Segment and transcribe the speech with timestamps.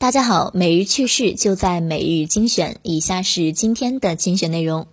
[0.00, 2.76] 大家好，每日趣事就在每日精选。
[2.84, 4.86] 以下是今天的精选内容。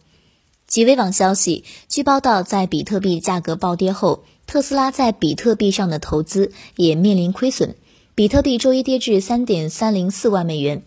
[0.66, 7.76] 极微网消息，据报道，在比特币价格暴跌后，特斯拉在比特币上的投资也面临亏损。
[8.16, 10.82] 比特币周一跌至三点三零四万美元，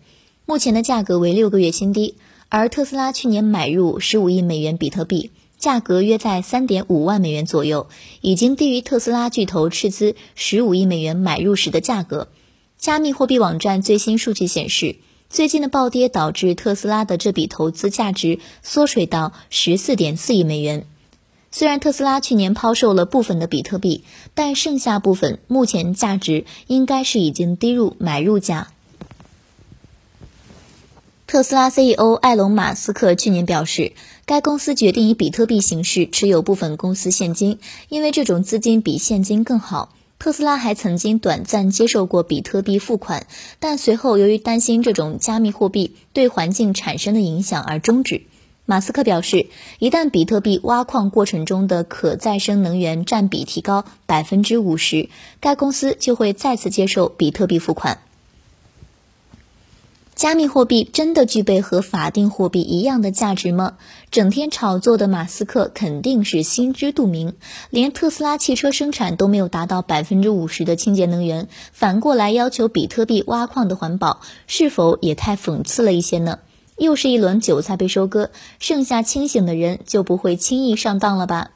[0.45, 2.15] 目前的价格为六个月新低。
[2.49, 7.87] 而特斯拉去年买入十五亿美元比特币，价格约在三点五万美元左右，
[8.19, 12.27] 已经低于特斯拉巨头斥资十五亿美元买入时的价格。
[12.79, 14.95] 加密货币网站最新数据显示，
[15.29, 20.85] 最近的暴跌导致特斯拉的这笔投资价值缩水到十四点四亿美元。
[21.51, 28.69] 虽然特斯拉去年抛售了部分的比特币，但剩下部分目前价值应该是已经低入买入价。
[31.27, 33.91] 特斯拉 CEO 埃隆·马斯克去年表示，
[34.25, 37.59] 该公司决定以比特币形式持有部分公司现金，
[37.89, 39.93] 因为这种资金比现金更好。
[40.19, 43.25] 特斯拉还曾经短暂接受过比特币付款，
[43.59, 48.23] 但随后由于担心这种加密货币对环境产生的影响而终止。
[48.65, 49.47] 马斯克表示，
[49.79, 55.07] 一旦比特币挖矿过程中的可再生能源占比提高百分之五十，
[55.39, 57.99] 该公司就会再次接受比特币付款。
[60.19, 63.77] 加密货币真的具备和法定货币一样的价值吗？
[64.11, 67.35] 整天炒作的马斯克肯定是心知肚明，
[67.69, 76.39] 连特斯拉汽车生产都没有达到百分之五十的清洁能源，反过来要求比特币挖矿的环保，是否也太讽刺了一些呢？
[76.77, 81.51] 又是一轮韭菜被收割，剩下清醒的人就不会轻易上当了吧？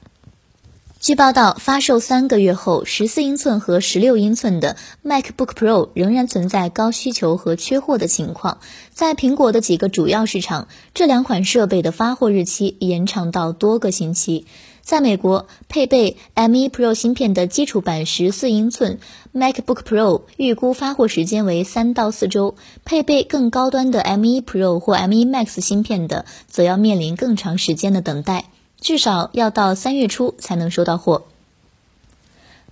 [1.04, 8.60] 据报道，发售三个月后，十四英寸和十六英寸的 MacBook Pro 仍然存在高需求和缺货的情况。
[8.94, 14.46] 在苹果的几个主要市场，这两款设备的发货日期延长到多个星期。
[14.82, 19.00] 在美国，配备 M1 Pro 芯片的基础版十四英寸
[19.34, 28.46] MacBook Pro 预估发货时间为三到四周；配备更高端的 M1 Pro 或 M1 Max 芯片的，则要面临更长时间的等待。
[28.84, 31.24] 至少要到三月初才能收到货。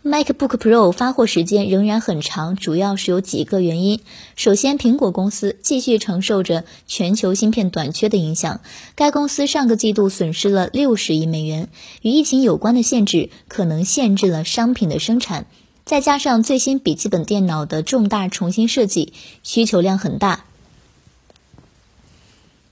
[0.03, 4.01] MacBook Pro 发货时间仍然很长，主要是有几个原因。
[4.35, 8.59] 首先，苹果公司继续承受着全球芯片短缺的影响，
[8.95, 11.69] 该公司上个季度损失了六十亿美元，
[12.01, 15.45] 与疫情有关的限制可能限制了商品的生产。
[15.85, 19.13] 再加上最新笔记本电脑的重大重新设计，
[19.43, 20.45] 需求量很大。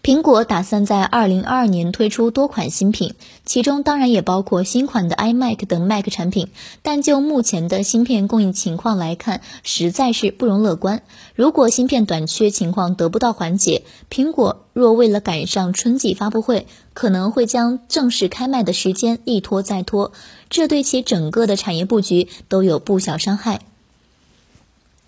[0.02, 3.14] 苹果打算在二零二二年推出多款新品，
[3.46, 6.48] 其中当然也包括新款的 iMac 等 Mac 产品。
[6.82, 11.04] 但就目前的芯片供应情况来看，实在是不容乐观。
[11.36, 20.14] 如果芯片短缺情况得不到缓解，苹果若为了赶上春季发布会，可能会将正式开卖的时间一拖再拖，
[20.50, 23.60] 这对其整个的产业布局都有不小伤害。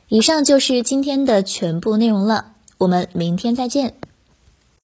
[0.09, 2.47] 以上就是今天的全部内容了，
[2.78, 3.94] 我们明天再见。